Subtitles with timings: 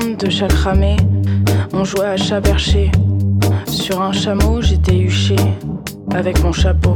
[0.00, 0.96] de chats cramés,
[1.72, 2.90] on jouait à chat perché.
[3.66, 5.36] Sur un chameau, j'étais huché
[6.14, 6.94] avec mon chapeau.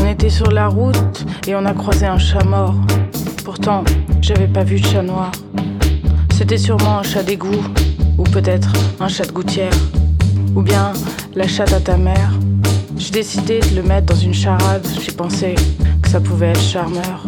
[0.00, 2.74] On était sur la route et on a croisé un chat mort.
[3.44, 3.82] Pourtant,
[4.20, 5.32] j'avais pas vu de chat noir.
[6.34, 7.64] C'était sûrement un chat d'égout,
[8.18, 8.70] ou peut-être
[9.00, 9.72] un chat de gouttière,
[10.54, 10.92] ou bien
[11.34, 12.32] la chatte à ta mère.
[12.98, 15.54] J'ai décidé de le mettre dans une charade, j'ai pensé
[16.02, 17.24] que ça pouvait être charmeur.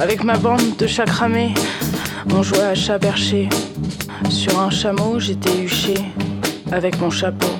[0.00, 1.52] Avec ma bande de chats cramés,
[2.34, 3.50] on jouait à chat perché.
[4.30, 5.94] Sur un chameau, j'étais huché
[6.72, 7.50] avec mon chapeau.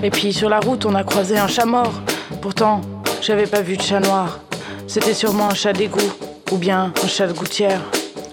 [0.00, 2.00] Et puis sur la route, on a croisé un chat mort.
[2.40, 2.80] Pourtant,
[3.20, 4.38] j'avais pas vu de chat noir.
[4.86, 6.12] C'était sûrement un chat d'égout,
[6.52, 7.80] ou bien un chat de gouttière,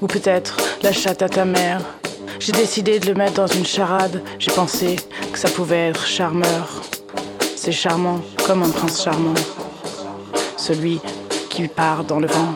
[0.01, 1.81] ou peut-être la chatte à ta mère.
[2.39, 4.21] J'ai décidé de le mettre dans une charade.
[4.37, 4.97] J'ai pensé
[5.33, 6.69] que ça pouvait être charmeur.
[7.55, 9.33] C'est charmant, comme un prince charmant.
[10.57, 10.99] Celui
[11.49, 12.55] qui part dans le vent.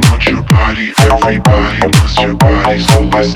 [0.07, 3.35] want your body, everybody wants your body, so let's.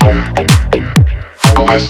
[1.45, 1.89] I want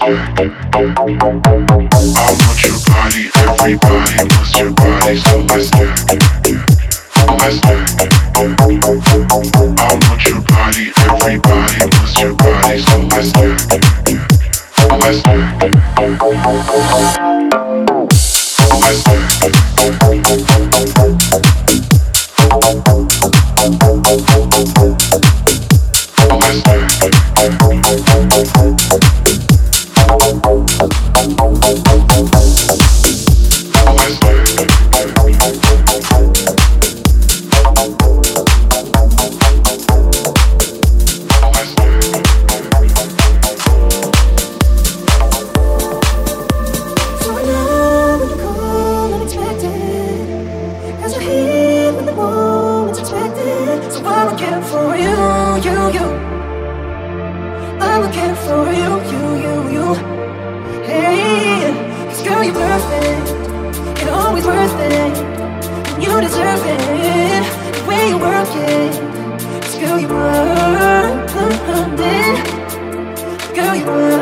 [2.63, 4.17] your body, everybody
[4.57, 5.45] your body, so.
[9.67, 12.97] I want your body, everybody wants your body, so
[16.97, 17.34] let's
[62.45, 64.01] be perfect.
[64.01, 65.17] It always worth it.
[66.01, 67.43] You deserve it.
[67.75, 68.93] The way you work it.
[69.81, 71.25] Girl, you're were.
[73.55, 74.14] Girl, you were.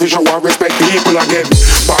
[0.00, 1.44] Fi show and respect people again.
[1.86, 1.99] Bam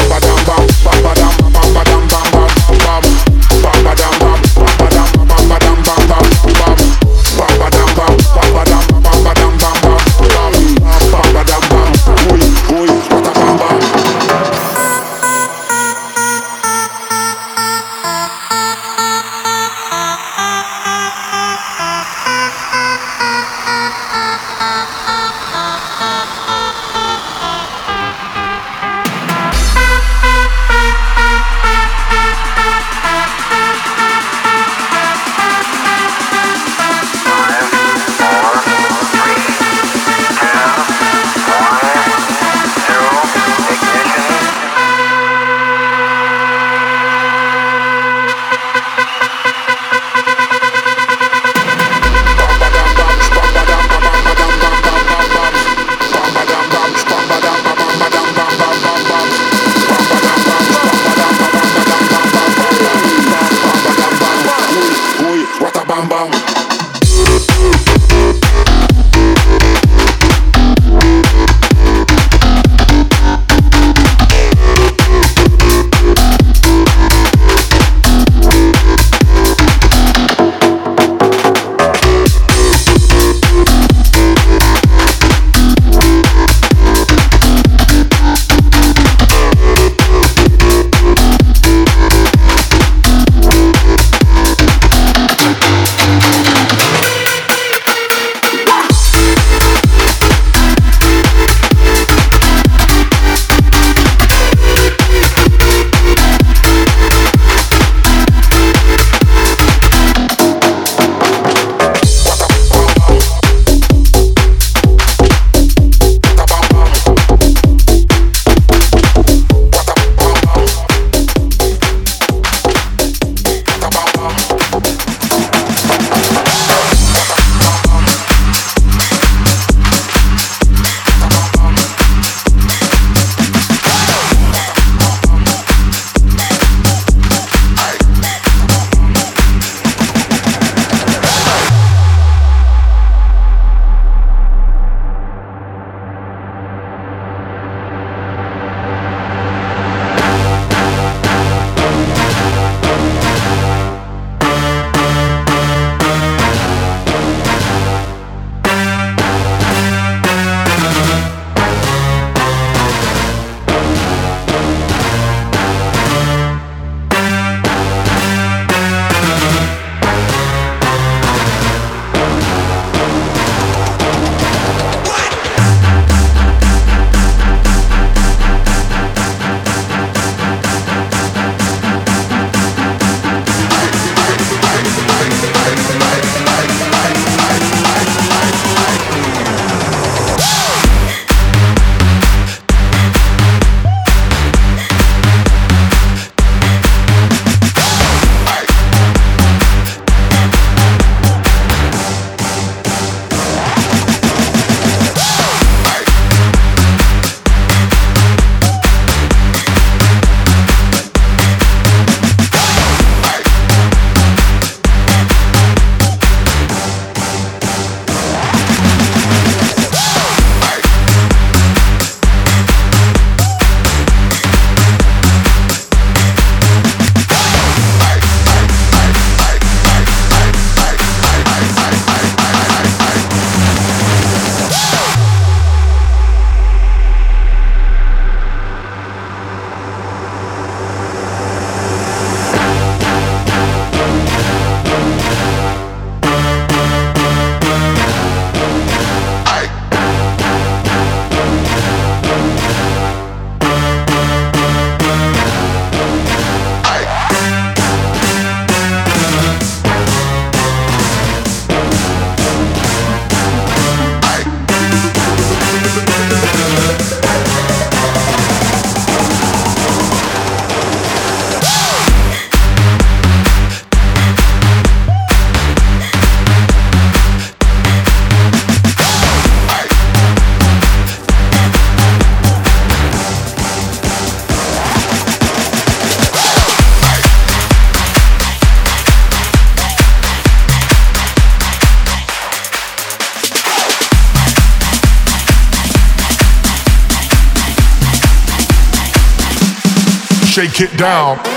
[300.80, 301.49] shake it down.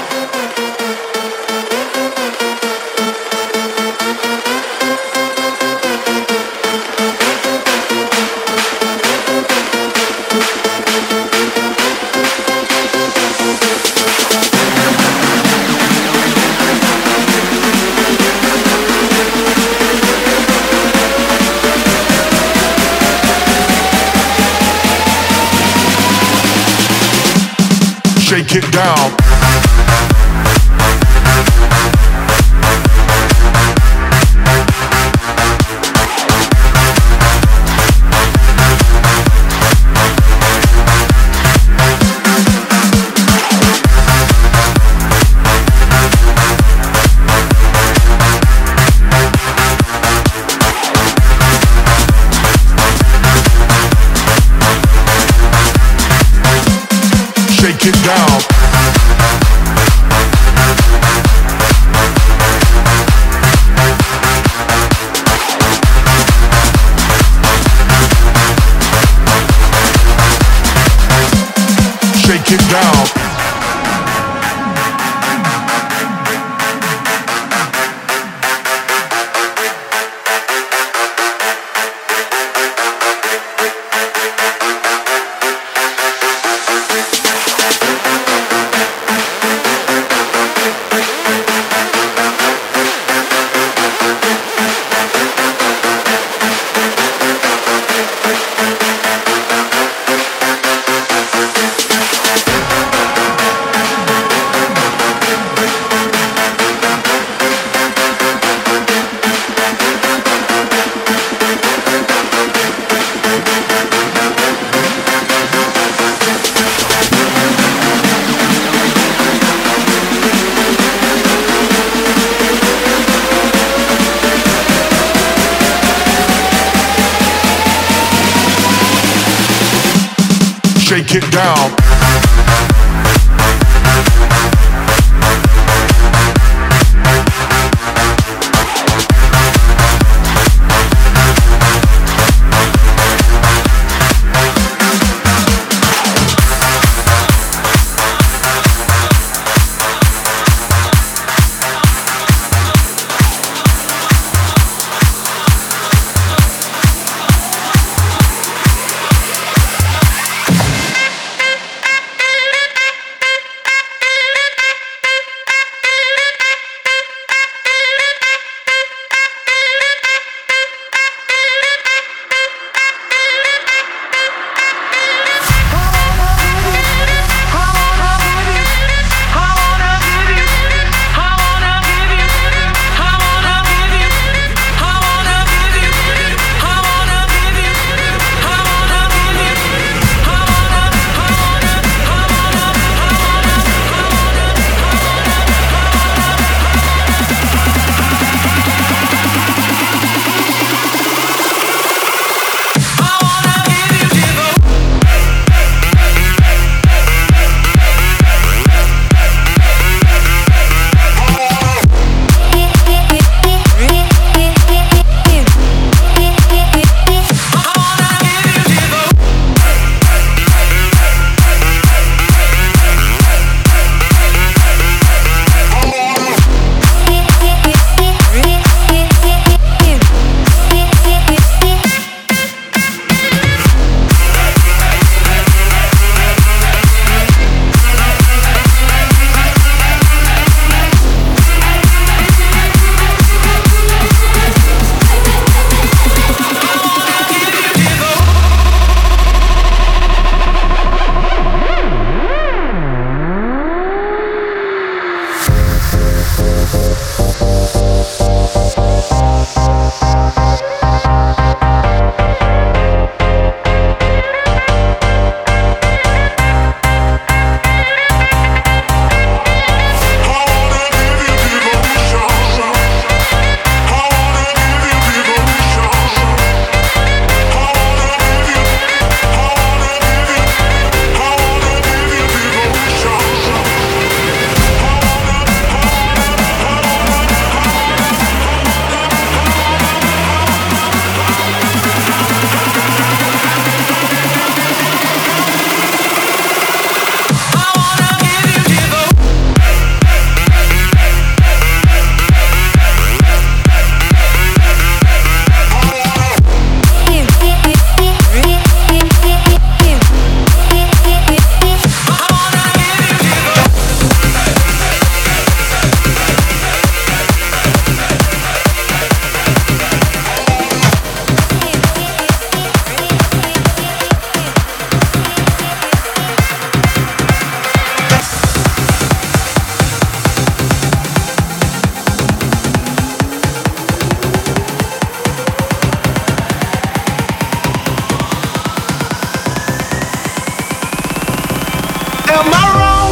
[342.36, 343.11] Am I wrong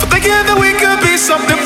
[0.00, 1.57] for thinking that we could be something?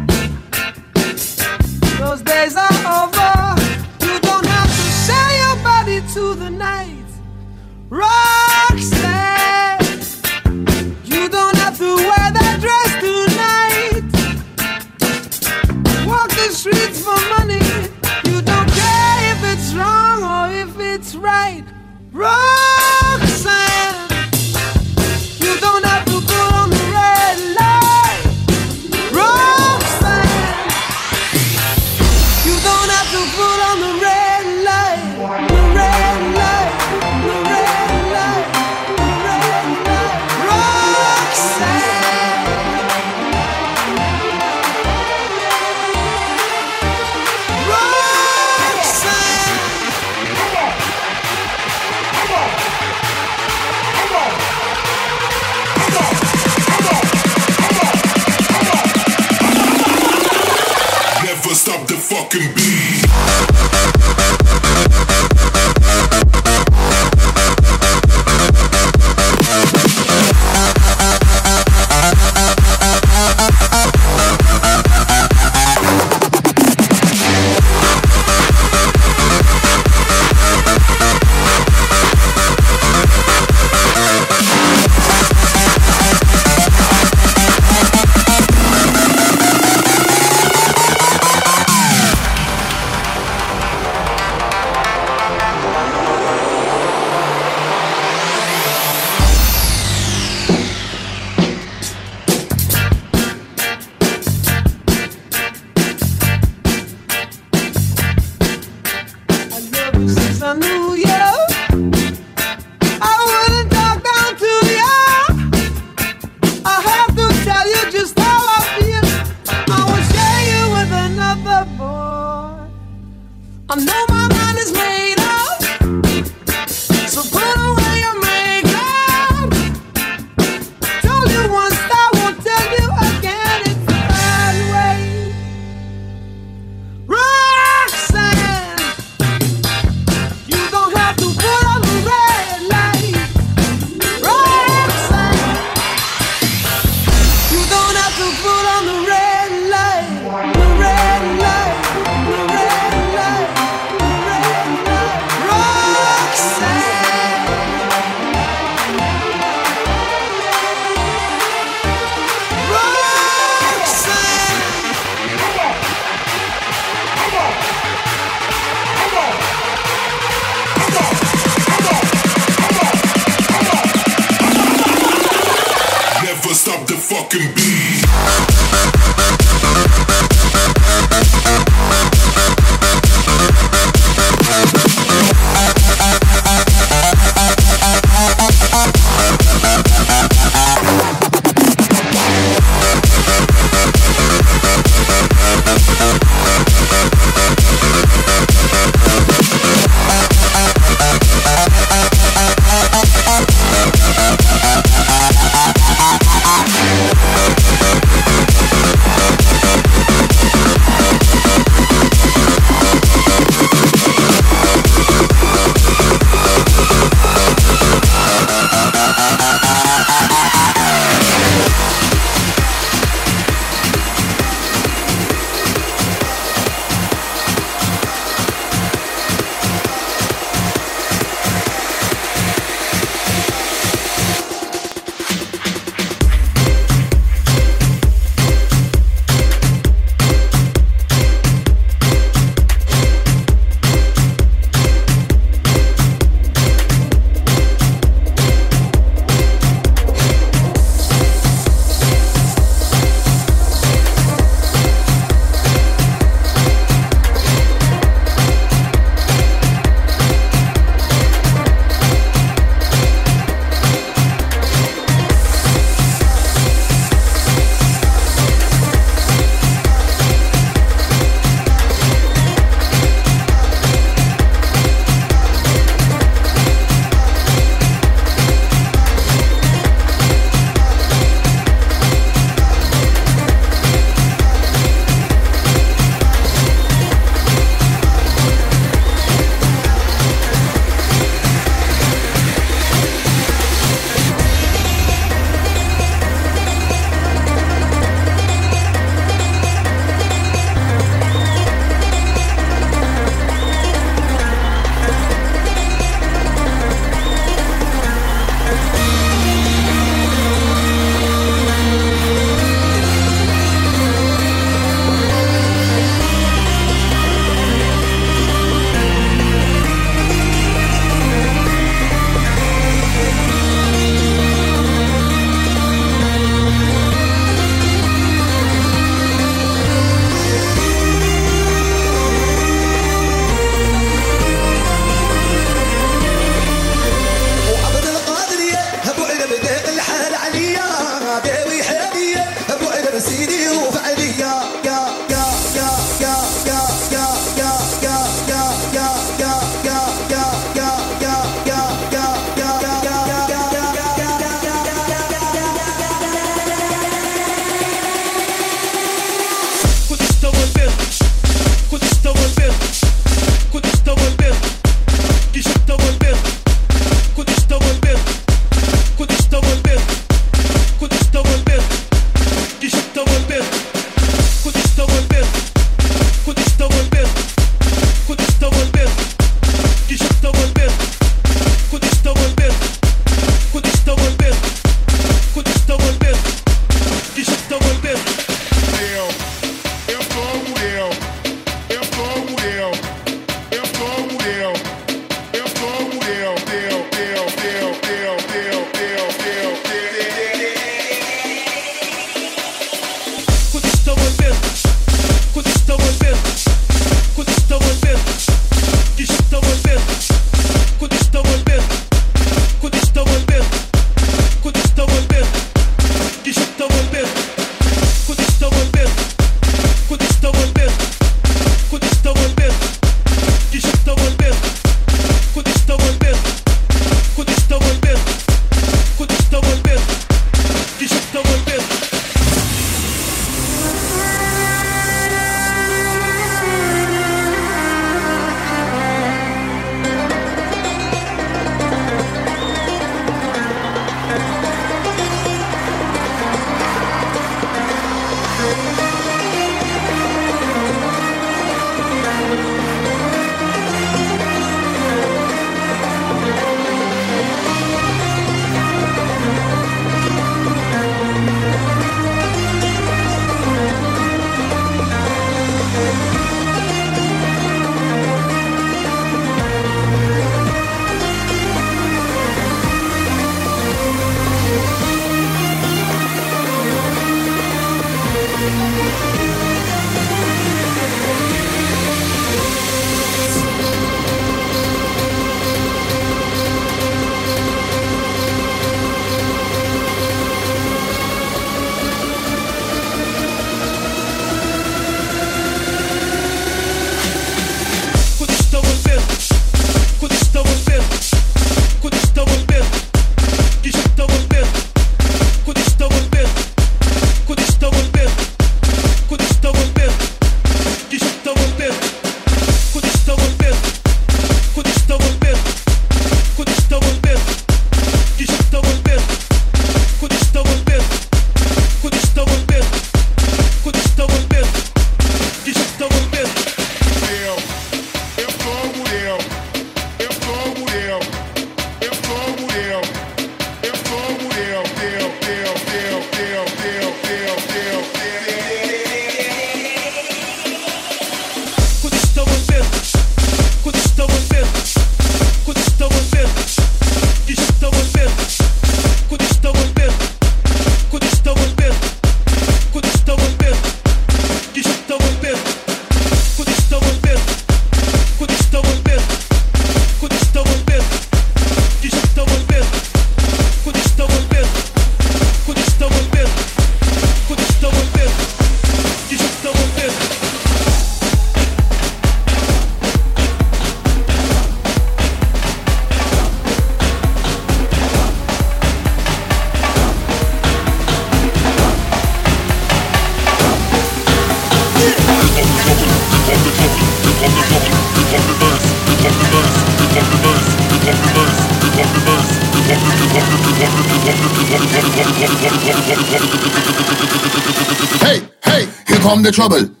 [598.19, 600.00] Hey, hey, here come the trouble.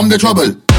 [0.00, 0.69] Come the trouble.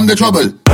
[0.00, 0.69] Come the trouble.